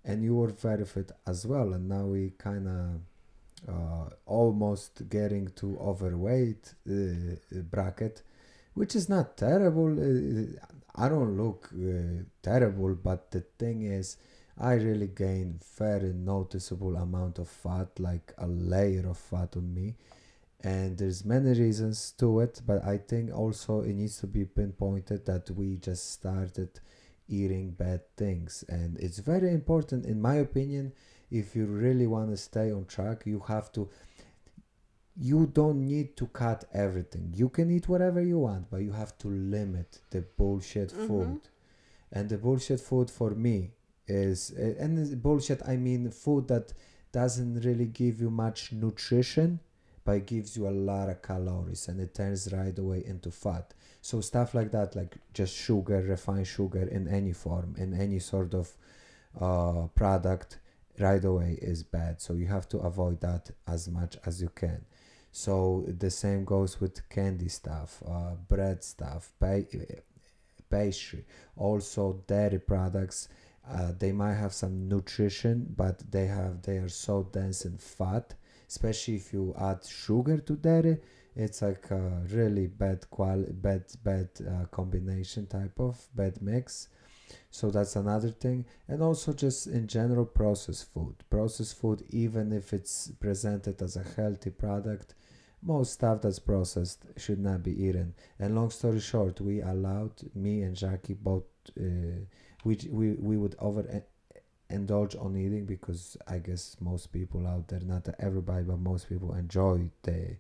[0.04, 1.74] And you were very fit as well.
[1.74, 3.02] And now we kind of
[3.68, 7.36] uh, almost getting to overweight uh,
[7.72, 8.22] bracket,
[8.74, 9.92] which is not terrible.
[9.94, 10.46] Uh,
[10.96, 14.18] I don't look uh, terrible, but the thing is,
[14.58, 19.96] I really gained very noticeable amount of fat, like a layer of fat on me.
[20.74, 25.20] And there's many reasons to it, but I think also it needs to be pinpointed
[25.26, 26.72] that we just started
[27.28, 30.86] eating bad things, and it's very important, in my opinion,
[31.30, 33.90] if you really want to stay on track, you have to.
[35.18, 37.26] You don't need to cut everything.
[37.42, 41.08] You can eat whatever you want, but you have to limit the bullshit Mhm.
[41.08, 41.42] food.
[42.12, 43.58] And the bullshit food for me
[44.08, 44.52] is,
[44.84, 46.74] and bullshit I mean food that
[47.12, 49.60] doesn't really give you much nutrition,
[50.06, 53.74] but it gives you a lot of calories, and it turns right away into fat.
[54.02, 58.54] So stuff like that, like just sugar, refined sugar in any form, in any sort
[58.54, 58.72] of
[59.42, 60.60] uh, product,
[61.00, 62.22] right away is bad.
[62.22, 64.86] So you have to avoid that as much as you can.
[65.32, 69.68] So the same goes with candy stuff, uh, bread stuff, pa-
[70.70, 71.26] pastry,
[71.58, 73.28] also dairy products.
[73.70, 78.36] Uh, they might have some nutrition, but they have they are so dense in fat,
[78.68, 80.98] especially if you add sugar to dairy.
[81.36, 86.88] It's like a really bad qual bad bad uh, combination type of bad mix.
[87.50, 91.16] So that's another thing, and also just in general processed food.
[91.30, 95.16] Processed food, even if it's presented as a healthy product,
[95.62, 98.14] most stuff that's processed should not be eaten.
[98.40, 101.44] And long story short, we allowed me and Jackie both.
[101.80, 102.26] Uh,
[102.64, 103.82] we we we would over
[104.70, 109.34] indulge on eating because I guess most people out there, not everybody, but most people
[109.34, 110.38] enjoy the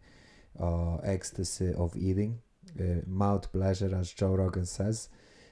[0.59, 2.39] uh, ecstasy of eating,
[2.79, 5.09] uh, mouth pleasure, as Joe Rogan says.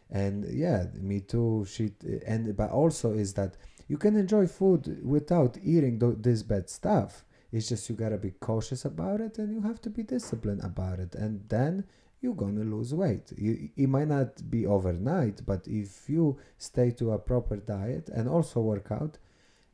[0.09, 1.65] And yeah, me too.
[1.67, 1.91] She
[2.25, 3.55] and but also is that
[3.88, 7.25] you can enjoy food without eating th- this bad stuff.
[7.51, 10.99] It's just you gotta be cautious about it, and you have to be disciplined about
[10.99, 11.86] it, and then
[12.23, 13.33] you're gonna lose weight.
[13.38, 18.29] You it might not be overnight, but if you stay to a proper diet and
[18.29, 19.17] also work out,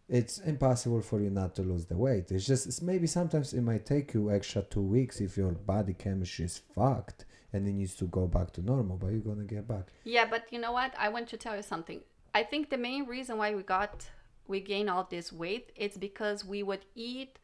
[0.09, 2.31] it's impossible for you not to lose the weight.
[2.31, 5.93] It's just it's maybe sometimes it might take you extra two weeks if your body
[5.93, 9.67] chemistry is fucked and it needs to go back to normal, but you're gonna get
[9.67, 9.87] back.
[10.03, 10.93] Yeah, but you know what?
[10.97, 12.01] I want to tell you something.
[12.33, 14.09] I think the main reason why we got
[14.47, 17.37] we gain all this weight it's because we would eat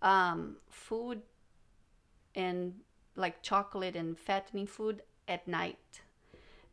[0.00, 1.22] um, food
[2.36, 2.74] and
[3.16, 6.02] like chocolate and fattening food at night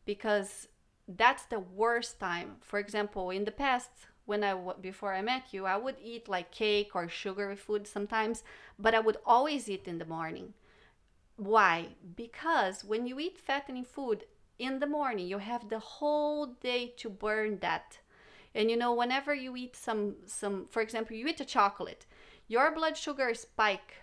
[0.04, 0.68] because
[1.08, 2.56] that's the worst time.
[2.60, 3.90] For example, in the past,
[4.26, 8.42] when I before I met you, I would eat like cake or sugary food sometimes,
[8.78, 10.54] but I would always eat in the morning.
[11.36, 11.88] Why?
[12.16, 14.24] Because when you eat fattening food
[14.58, 17.98] in the morning, you have the whole day to burn that.
[18.54, 22.06] And you know, whenever you eat some some for example, you eat a chocolate,
[22.48, 23.94] your blood sugar spike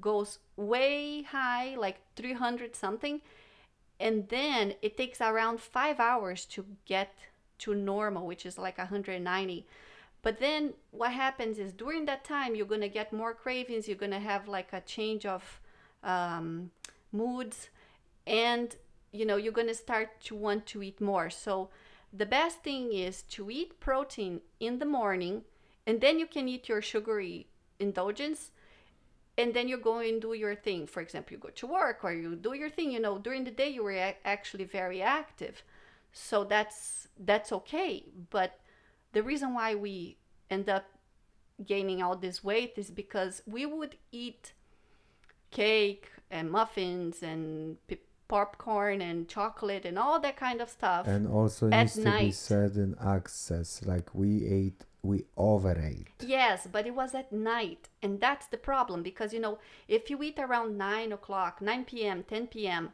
[0.00, 3.20] goes way high, like 300 something,
[4.00, 7.14] and then it takes around 5 hours to get
[7.58, 9.66] to normal, which is like 190.
[10.22, 13.96] But then what happens is during that time, you're going to get more cravings, you're
[13.96, 15.60] going to have like a change of
[16.02, 16.70] um,
[17.12, 17.68] moods,
[18.26, 18.74] and
[19.12, 21.30] you know, you're going to start to want to eat more.
[21.30, 21.68] So
[22.12, 25.42] the best thing is to eat protein in the morning,
[25.86, 27.46] and then you can eat your sugary
[27.78, 28.50] indulgence
[29.36, 30.86] and then you go and do your thing.
[30.86, 32.92] For example, you go to work or you do your thing.
[32.92, 35.62] You know, during the day you were a- actually very active,
[36.12, 38.04] so that's that's okay.
[38.30, 38.60] But
[39.12, 40.16] the reason why we
[40.50, 40.84] end up
[41.64, 44.52] gaining all this weight is because we would eat
[45.50, 51.06] cake and muffins and p- popcorn and chocolate and all that kind of stuff.
[51.06, 56.08] And also needs to be said in access, like we ate, we overate.
[56.20, 60.22] Yes, but it was at night, and that's the problem because you know if you
[60.22, 62.92] eat around nine o'clock, nine p.m., ten p.m.,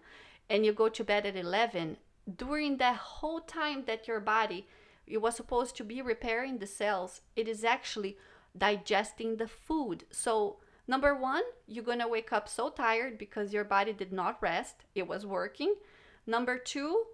[0.48, 1.96] and you go to bed at eleven,
[2.36, 4.66] during that whole time that your body
[5.06, 8.16] it was supposed to be repairing the cells, it is actually
[8.56, 10.04] digesting the food.
[10.10, 14.84] So number one, you're gonna wake up so tired because your body did not rest;
[14.94, 15.74] it was working.
[16.26, 17.06] Number two,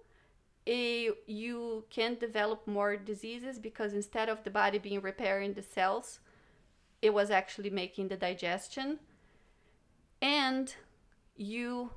[0.67, 6.19] you can develop more diseases because instead of the body being repairing the cells,
[7.01, 8.99] it was actually making the digestion.
[10.21, 10.73] And
[11.35, 11.91] you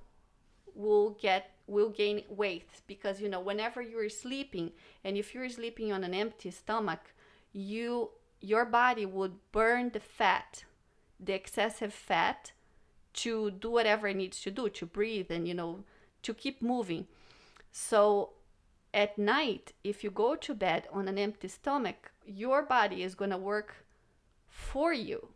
[0.75, 4.73] will get will gain weight because you know whenever you're sleeping
[5.05, 7.15] and if you're sleeping on an empty stomach,
[7.53, 10.65] you your body would burn the fat,
[11.19, 12.53] the excessive fat
[13.13, 15.85] to do whatever it needs to do to breathe and you know
[16.23, 17.07] to keep moving.
[17.73, 18.31] So
[18.93, 23.31] at night, if you go to bed on an empty stomach, your body is going
[23.31, 23.85] to work
[24.49, 25.29] for you.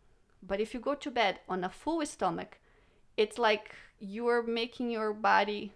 [0.43, 2.59] But if you go to bed on a full stomach,
[3.17, 5.71] it's like you're making your body,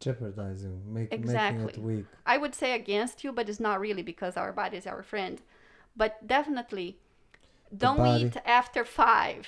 [0.00, 2.06] Jeopardizing, make, making it weak.
[2.26, 5.40] I would say against you, but it's not really because our body is our friend.
[5.96, 6.98] But definitely
[7.76, 9.46] don't body- eat after five,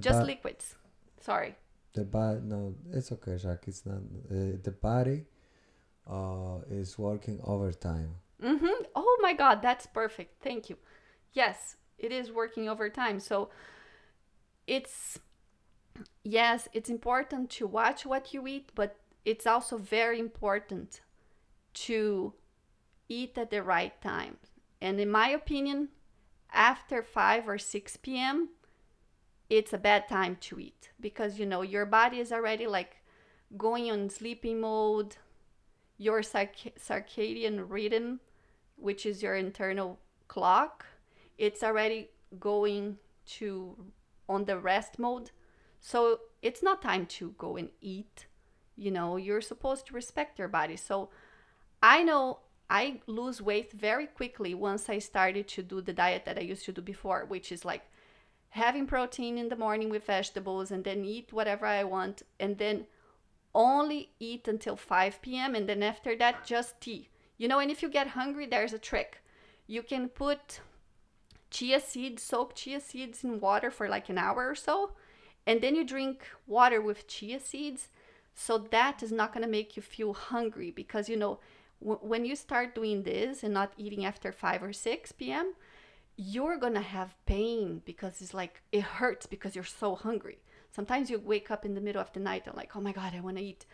[0.00, 0.74] just bo- liquids.
[1.20, 1.54] Sorry.
[1.92, 3.68] the body, no, it's okay, Jacques.
[3.68, 3.98] It's not.
[4.28, 5.26] Uh, the body
[6.06, 8.16] uh, is working overtime.
[8.42, 8.84] Mm-hmm.
[8.94, 10.42] Oh my God, that's perfect.
[10.42, 10.76] Thank you.
[11.32, 13.20] Yes, it is working overtime.
[13.20, 13.50] So
[14.66, 15.18] it's
[16.22, 21.00] yes, it's important to watch what you eat, but it's also very important
[21.74, 22.34] to
[23.08, 24.36] eat at the right time.
[24.80, 25.88] And in my opinion,
[26.52, 28.50] after 5 or 6 p.m.,
[29.50, 32.96] it's a bad time to eat because you know your body is already like
[33.56, 35.16] going on sleeping mode.
[35.96, 38.20] Your circ- circadian rhythm
[38.76, 40.86] which is your internal clock,
[41.38, 43.76] it's already going to
[44.28, 45.30] on the rest mode.
[45.80, 48.26] So it's not time to go and eat.
[48.76, 50.76] You know, you're supposed to respect your body.
[50.76, 51.10] So
[51.82, 56.38] I know I lose weight very quickly once I started to do the diet that
[56.38, 57.82] I used to do before, which is like
[58.50, 62.86] having protein in the morning with vegetables and then eat whatever I want and then
[63.54, 65.54] only eat until 5 p.m.
[65.54, 67.08] and then after that just tea.
[67.36, 69.22] You know, and if you get hungry, there's a trick.
[69.66, 70.60] You can put
[71.50, 74.92] chia seeds, soak chia seeds in water for like an hour or so,
[75.46, 77.88] and then you drink water with chia seeds.
[78.34, 81.38] So that is not going to make you feel hungry because, you know,
[81.80, 85.54] w- when you start doing this and not eating after 5 or 6 p.m.,
[86.16, 90.38] you're going to have pain because it's like it hurts because you're so hungry.
[90.74, 93.12] Sometimes you wake up in the middle of the night and like, oh my God,
[93.14, 93.66] I want to eat.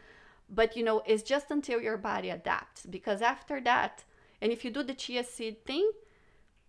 [0.49, 4.05] But you know it's just until your body adapts because after that
[4.43, 5.93] and if you do the chia seed thing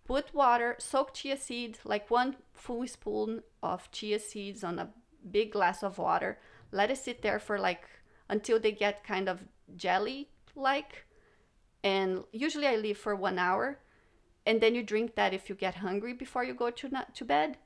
[0.04, 4.90] put water soak chia seed like one full spoon of chia seeds on a
[5.32, 6.38] big glass of water
[6.70, 7.84] let it sit there for like
[8.28, 9.42] until they get kind of
[9.74, 11.06] jelly like
[11.82, 13.78] and usually i leave for one hour
[14.46, 17.58] and then you drink that if you get hungry before you go to to bed.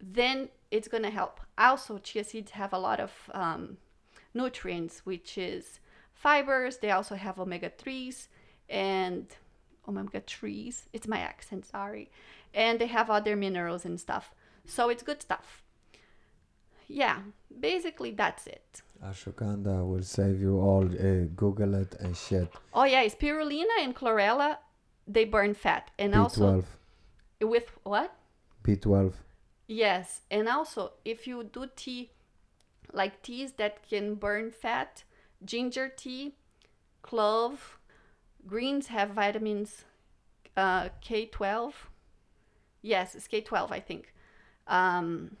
[0.00, 3.76] Then it's going to help also chia seeds have a lot of um,
[4.34, 5.78] nutrients, which is
[6.14, 6.78] fibers.
[6.78, 8.28] They also have omega 3s
[8.70, 9.26] and
[9.86, 10.84] omega 3s.
[10.94, 12.10] It's my accent, sorry.
[12.54, 14.34] And they have other minerals and stuff.
[14.64, 15.62] So it's good stuff.
[16.88, 17.18] yeah,
[17.60, 18.82] basically that's it.
[19.04, 20.84] Ashwagandha will save you all.
[20.84, 22.48] Uh, Google it and shit.
[22.72, 24.58] Oh yeah, spirulina and chlorella,
[25.06, 26.64] they burn fat, and also
[27.40, 27.48] B12.
[27.48, 28.14] with what?
[28.62, 29.14] B12.
[29.66, 32.10] Yes, and also if you do tea,
[32.92, 35.04] like teas that can burn fat,
[35.44, 36.34] ginger tea,
[37.02, 37.78] clove,
[38.46, 39.84] greens have vitamins
[40.56, 41.72] uh, K12.
[42.82, 44.12] Yes, it's K12, I think.
[44.66, 45.36] Um,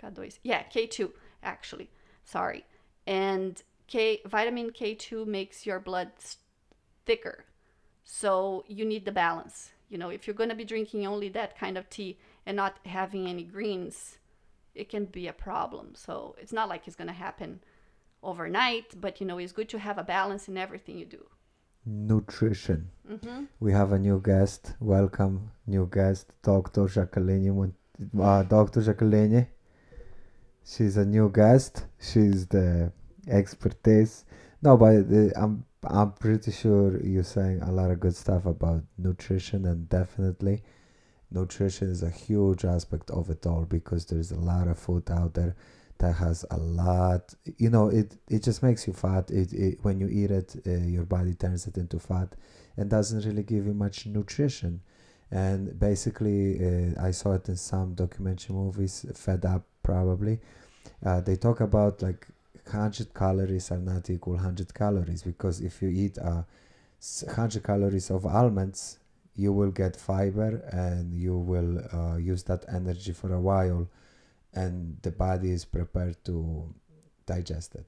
[0.00, 1.10] K2, yeah, K2
[1.42, 1.90] actually.
[2.24, 2.64] Sorry,
[3.06, 6.12] and K vitamin K2 makes your blood
[7.06, 7.44] thicker,
[8.04, 9.72] so you need the balance.
[9.88, 12.18] You know, if you're gonna be drinking only that kind of tea
[12.48, 14.16] and not having any greens,
[14.74, 15.86] it can be a problem.
[15.94, 17.60] So it's not like it's gonna happen
[18.22, 21.24] overnight, but you know, it's good to have a balance in everything you do.
[21.84, 22.90] Nutrition.
[23.06, 24.72] hmm We have a new guest.
[24.80, 26.88] Welcome, new guest, Dr.
[26.88, 27.74] Jacqueline.
[28.18, 28.80] Uh, Dr.
[28.82, 29.46] Jacqueline.
[30.64, 31.84] She's a new guest.
[32.00, 32.92] She's the
[33.28, 34.24] expertise.
[34.62, 38.82] No, but uh, I'm I'm pretty sure you're saying a lot of good stuff about
[38.96, 40.62] nutrition, and definitely,
[41.30, 45.34] nutrition is a huge aspect of it all because there's a lot of food out
[45.34, 45.54] there
[45.98, 47.34] that has a lot.
[47.56, 49.30] You know, it it just makes you fat.
[49.30, 52.34] It, it when you eat it, uh, your body turns it into fat,
[52.76, 54.80] and doesn't really give you much nutrition.
[55.30, 60.40] And basically, uh, I saw it in some documentary movies, Fed Up probably.
[61.04, 62.26] Uh, they talk about like
[62.64, 66.42] 100 calories are not equal 100 calories because if you eat uh,
[67.24, 68.98] 100 calories of almonds,
[69.38, 73.88] you will get fiber and you will uh, use that energy for a while,
[74.52, 76.74] and the body is prepared to
[77.24, 77.86] digest it.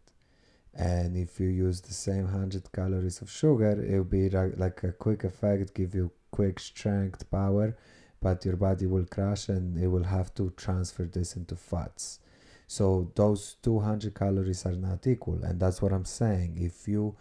[0.74, 4.84] And if you use the same 100 calories of sugar, it will be like, like
[4.84, 7.76] a quick effect, give you quick strength, power,
[8.20, 12.20] but your body will crash and it will have to transfer this into fats.
[12.68, 15.42] So those 200 calories are not equal.
[15.42, 16.58] And that's what I'm saying.
[16.60, 17.16] If you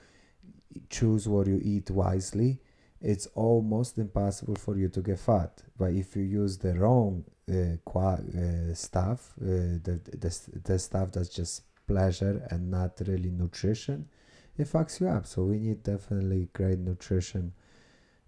[0.92, 2.60] choose what you eat wisely,
[3.02, 5.64] it's almost impossible for you to get fat.
[5.78, 11.12] But if you use the wrong uh, qua- uh, stuff, uh, the, the, the stuff
[11.12, 14.08] that's just pleasure and not really nutrition,
[14.58, 15.26] it fucks you up.
[15.26, 17.54] So we need definitely great nutrition.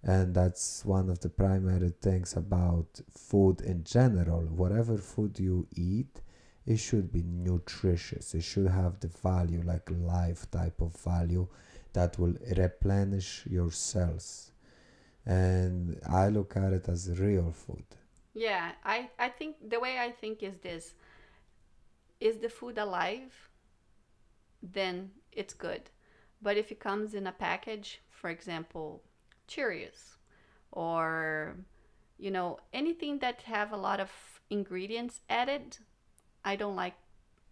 [0.03, 4.41] And that's one of the primary things about food in general.
[4.43, 6.21] Whatever food you eat,
[6.65, 8.33] it should be nutritious.
[8.33, 11.47] It should have the value, like life type of value,
[11.93, 14.50] that will replenish your cells.
[15.25, 17.85] And I look at it as real food.
[18.33, 20.93] Yeah, I, I think the way I think is this
[22.19, 23.49] is the food alive,
[24.63, 25.89] then it's good.
[26.41, 29.03] But if it comes in a package, for example,
[29.47, 30.17] Cheerios
[30.71, 31.55] or
[32.17, 34.11] you know, anything that have a lot of
[34.49, 35.77] ingredients added,
[36.45, 36.93] I don't like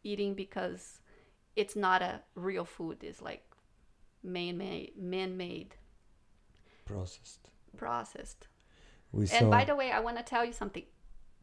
[0.03, 1.01] eating because
[1.55, 3.03] it's not a real food.
[3.03, 3.43] It's like
[4.23, 5.75] man-made, man-made,
[6.85, 7.48] Processed.
[7.77, 8.47] Processed.
[9.11, 10.83] We And saw by the way, I want to tell you something.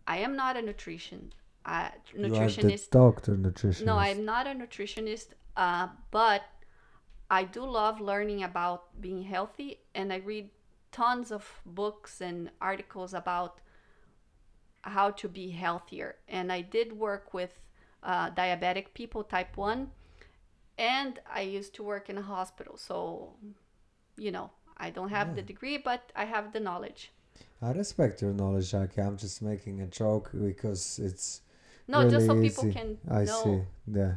[0.07, 1.33] I am not a nutrition
[1.67, 2.91] uh, you are the nutritionist.
[2.91, 3.85] doctor nutritionist.
[3.85, 6.43] No, I'm not a nutritionist, uh, but
[7.29, 10.51] I do love learning about being healthy, and I read
[10.93, 13.59] tons of books and articles about
[14.83, 16.15] how to be healthier.
[16.29, 17.59] And I did work with
[18.05, 19.91] uh, diabetic people, type 1,
[20.79, 22.77] and I used to work in a hospital.
[22.77, 23.35] So,
[24.17, 27.13] you know, I don't have the degree, but I have the knowledge.
[27.63, 29.01] I respect your knowledge, Jackie.
[29.01, 31.41] I'm just making a joke because it's
[31.89, 32.79] No, just so really people easy.
[32.79, 33.43] can I know.
[33.43, 33.63] see.
[33.99, 34.15] Yeah.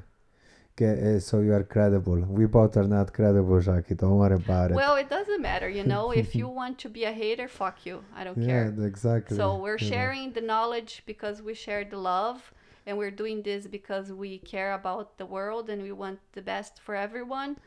[0.75, 2.19] Get, uh, so you are credible.
[2.19, 3.95] We both are not credible, Jackie.
[3.95, 4.75] Don't worry about it.
[4.75, 6.11] Well, it doesn't matter, you know.
[6.23, 8.03] if you want to be a hater, fuck you.
[8.15, 8.75] I don't yeah, care.
[8.85, 9.35] exactly.
[9.35, 12.53] So we're sharing the knowledge because we share the love,
[12.85, 16.79] and we're doing this because we care about the world and we want the best
[16.79, 17.57] for everyone.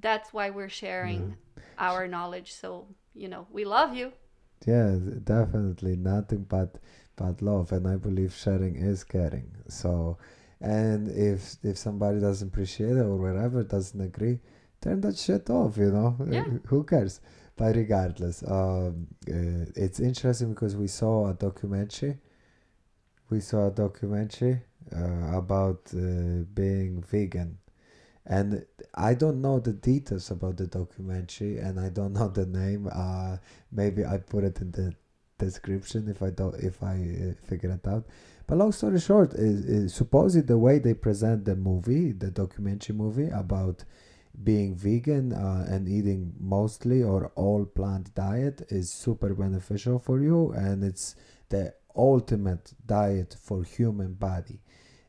[0.00, 1.36] That's why we're sharing
[1.78, 2.52] our knowledge.
[2.52, 4.12] So you know, we love you.
[4.66, 6.78] Yeah, definitely nothing but
[7.16, 9.50] but love, and I believe sharing is caring.
[9.68, 10.18] So,
[10.60, 14.40] and if if somebody doesn't appreciate it or whatever doesn't agree,
[14.80, 15.76] turn that shit off.
[15.76, 16.44] You know, Yeah.
[16.66, 17.20] who cares?
[17.56, 22.18] But regardless, um, uh, it's interesting because we saw a documentary.
[23.30, 24.62] We saw a documentary
[24.94, 27.58] uh, about uh, being vegan,
[28.28, 32.88] and I don't know the details about the documentary, and I don't know the name.
[32.92, 33.38] Uh,
[33.72, 34.94] maybe I put it in the
[35.38, 38.04] description if I don't if I uh, figure it out.
[38.46, 42.94] But long story short, is, is supposedly the way they present the movie, the documentary
[42.94, 43.84] movie about
[44.44, 50.52] being vegan uh, and eating mostly or all plant diet is super beneficial for you,
[50.52, 51.16] and it's
[51.48, 54.60] the ultimate diet for human body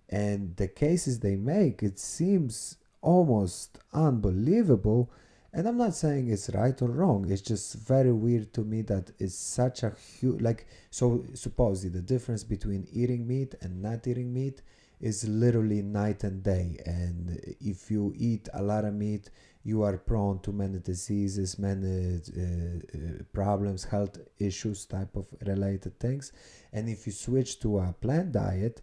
[0.10, 5.12] and the cases they make it seems almost unbelievable.
[5.52, 7.30] And i'm not saying it's right or wrong.
[7.30, 12.06] It's just very weird to me that it's such a huge like so supposedly the
[12.06, 14.62] difference between eating meat and not eating meat
[15.02, 16.78] is literally night and day.
[16.86, 19.32] And if you eat a lot of meat
[19.64, 26.00] you are prone to many diseases many uh, uh, problems health issues type of related
[26.00, 26.32] things.
[26.72, 28.82] And if you switch to a plant diet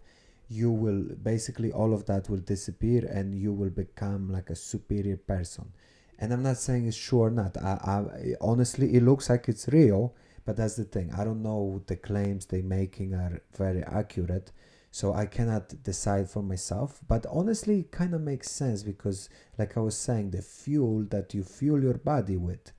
[0.48, 5.16] you will basically all of that will disappear and you will become like a superior
[5.16, 5.72] person.
[6.18, 7.56] And i'm not saying it's sure or not.
[7.58, 11.12] I, I honestly it looks like it's real but that's the thing.
[11.16, 14.52] I don't know the claims they making are very accurate
[14.92, 17.00] so i cannot decide for myself.
[17.08, 19.28] But honestly it kind of makes sense because
[19.58, 22.72] like i was saying the fuel that you fuel your body with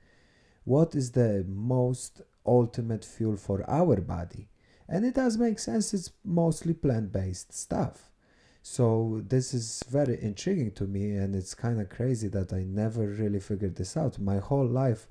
[0.63, 4.47] what is the most ultimate fuel for our body
[4.89, 8.11] and it does make sense it's mostly plant-based stuff.
[8.61, 13.07] So this is very intriguing to me and it's kind of crazy that i never
[13.07, 14.19] really figured this out.
[14.19, 15.07] My whole life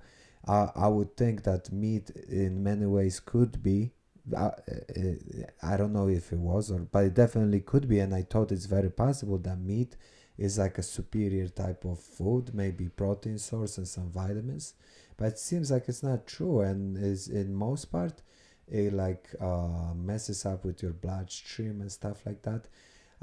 [0.46, 3.90] uh, i would think that meat in many ways could be
[4.36, 4.52] uh, uh,
[5.62, 8.52] i don't know if it was or but it definitely could be and i thought
[8.52, 9.96] it's very possible that meat
[10.38, 14.74] is like a superior type of food maybe protein source and some vitamins
[15.16, 18.22] but it seems like it's not true and is in most part
[18.68, 22.66] it like uh, messes up with your bloodstream and stuff like that.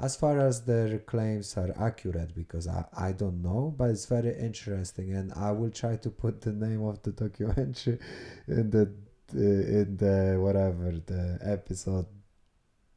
[0.00, 4.36] As far as their claims are accurate because I, I don't know but it's very
[4.36, 8.00] interesting and i will try to put the name of the documentary
[8.48, 8.90] in the
[9.34, 12.06] uh, in the whatever the episode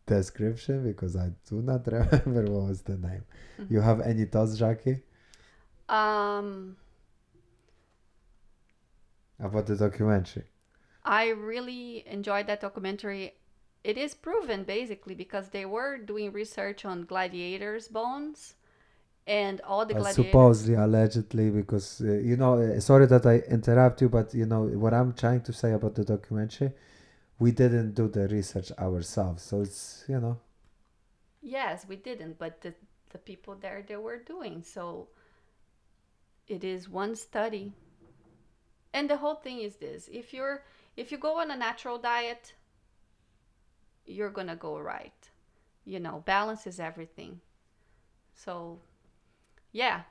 [0.07, 3.23] description because i do not remember what was the name.
[3.59, 3.73] Mm-hmm.
[3.73, 4.99] you have any thoughts jackie?
[5.87, 6.77] Um,
[9.39, 10.45] about the documentary
[11.07, 13.33] I really enjoyed that documentary.
[13.83, 18.53] It is proven basically because they were doing research on gladiators' bones,
[19.27, 20.03] and all the Uh, gladiators.
[20.03, 24.63] supposedly allegedly because uh, you know uh, sorry that i interrupt you but you know
[24.63, 26.71] what i'm trying to say about the documentary
[27.39, 30.37] we didn't do the research ourselves so it's you know
[31.41, 32.75] Yes, we didn't, but the
[33.09, 35.07] the people there they were doing so.
[36.47, 37.73] It is one study,
[38.93, 40.63] and the whole thing is this: if you're
[40.97, 42.53] if you go on a natural diet,
[44.05, 45.29] you're gonna go right.
[45.85, 47.39] You know, balance is everything.
[48.33, 48.79] So,
[49.71, 50.01] yeah,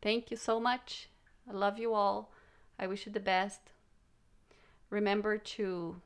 [0.00, 1.08] thank you so much.
[1.48, 2.32] I love you all.
[2.78, 3.60] I wish you the best.
[4.90, 6.00] Remember to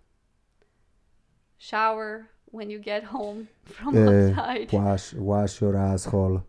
[1.58, 4.72] shower when you get home from Uh, outside.
[4.72, 6.44] wash wash your asshole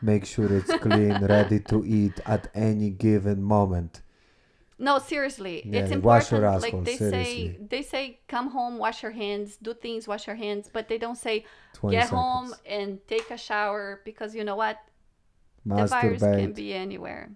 [0.00, 4.01] make sure it's clean ready to eat at any given moment
[4.82, 6.74] No, seriously, it's Yeah, wash your important.
[6.74, 10.68] like they say, they say, come home, wash your hands, do things, wash your hands,
[10.72, 11.36] but they don't say
[11.88, 14.78] get seconds home and take a shower because you know what,
[15.64, 17.30] the virus can be anywhere.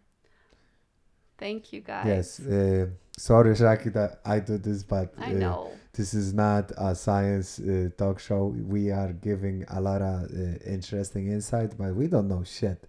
[1.39, 2.07] Thank you guys.
[2.07, 2.87] yes uh,
[3.19, 5.71] sorry Shaki that i do this but I uh, know.
[5.93, 10.59] this is not a science uh, talk show we are giving a lot of uh,
[10.77, 12.81] interesting insight but we don't know shit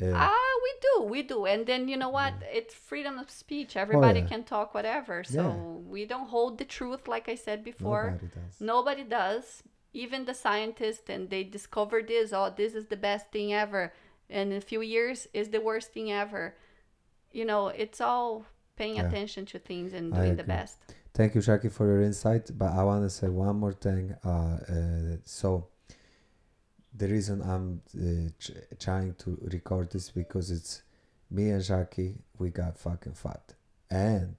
[0.00, 0.51] uh, Ah,
[0.86, 2.34] do, we do, and then you know what?
[2.58, 3.76] It's freedom of speech.
[3.76, 4.26] Everybody yeah.
[4.32, 5.16] can talk whatever.
[5.24, 5.90] So Yeah.
[5.94, 8.04] we don't hold the truth, like I said before.
[8.10, 9.62] nobody does Nobody does.
[9.94, 12.32] Even the scientists, and they discovered this.
[12.32, 13.92] Oh, this is the best thing ever.
[14.30, 16.44] And in a few years, is the worst thing ever.
[17.38, 18.30] You know, it's all
[18.76, 19.06] paying Yeah.
[19.06, 20.78] attention to things and doing the best.
[21.14, 22.44] Thank you, Shaki, for your insight.
[22.56, 24.04] But I want to say one more thing.
[24.24, 24.30] Uh,
[24.74, 25.68] uh, so,
[26.94, 30.82] the reason I'm uh, ch- trying to record this because it's
[31.30, 33.54] me and Jackie, We got fucking fat,
[33.90, 34.36] and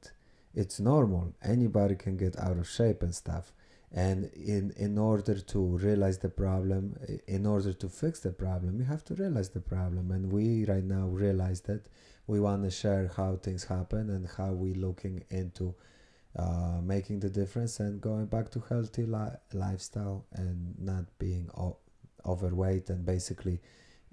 [0.53, 1.33] it's normal.
[1.43, 3.51] Anybody can get out of shape and stuff.
[3.91, 6.97] And in in order to realize the problem,
[7.27, 10.11] in order to fix the problem, you have to realize the problem.
[10.11, 11.83] And we right now realize that
[12.27, 15.75] we want to share how things happen and how we looking into
[16.37, 21.77] uh, making the difference and going back to healthy li- lifestyle and not being o-
[22.25, 23.59] overweight and basically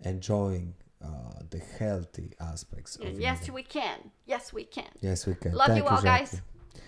[0.05, 1.09] enjoying uh,
[1.51, 3.55] the healthy aspects of yes, living.
[3.55, 3.99] we can.
[4.27, 4.89] Yes, we can.
[5.01, 6.41] yes we can Love Thank you all, guys.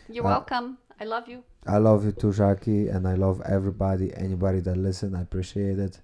[0.08, 0.78] You're Uh, welcome.
[1.00, 1.42] I love you.
[1.66, 6.00] I love you too Jackie and I love everybody anybody that listen I appreciate it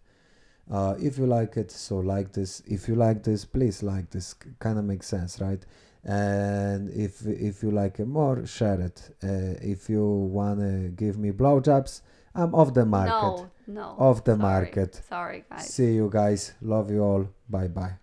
[0.71, 4.35] uh, if you like it so like this if you like this please like this
[4.61, 5.63] kind of makes sense right
[6.05, 11.19] and if if you like it more share it uh, if you want to give
[11.19, 12.03] me blowjobs
[12.35, 13.95] i'm off the market No, no.
[13.99, 14.43] Off the Sorry.
[14.43, 14.95] market.
[15.09, 15.69] Sorry, guys.
[15.75, 17.95] see you guys love you all bye bye